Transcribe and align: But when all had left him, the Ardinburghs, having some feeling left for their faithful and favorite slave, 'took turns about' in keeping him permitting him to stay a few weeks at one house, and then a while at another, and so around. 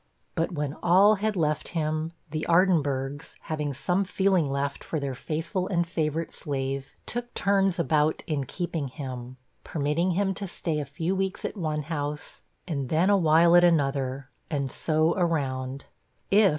But 0.33 0.51
when 0.51 0.73
all 0.81 1.13
had 1.21 1.35
left 1.35 1.67
him, 1.77 2.13
the 2.31 2.43
Ardinburghs, 2.49 3.35
having 3.41 3.71
some 3.75 4.03
feeling 4.03 4.49
left 4.49 4.83
for 4.83 4.99
their 4.99 5.13
faithful 5.13 5.67
and 5.67 5.87
favorite 5.87 6.33
slave, 6.33 6.87
'took 7.05 7.31
turns 7.35 7.77
about' 7.77 8.23
in 8.25 8.45
keeping 8.45 8.87
him 8.87 9.37
permitting 9.63 10.09
him 10.17 10.33
to 10.33 10.47
stay 10.47 10.79
a 10.79 10.85
few 10.85 11.15
weeks 11.15 11.45
at 11.45 11.55
one 11.55 11.83
house, 11.83 12.41
and 12.67 12.89
then 12.89 13.11
a 13.11 13.15
while 13.15 13.55
at 13.55 13.63
another, 13.63 14.31
and 14.49 14.71
so 14.71 15.13
around. 15.17 15.85